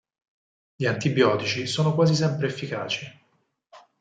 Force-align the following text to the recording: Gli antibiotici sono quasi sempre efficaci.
Gli 0.77 0.87
antibiotici 0.87 1.67
sono 1.67 1.93
quasi 1.93 2.15
sempre 2.15 2.47
efficaci. 2.47 3.07